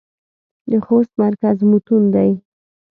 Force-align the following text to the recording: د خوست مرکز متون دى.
د 0.69 0.71
خوست 0.85 1.11
مرکز 1.23 1.57
متون 1.69 2.03
دى. 2.13 2.31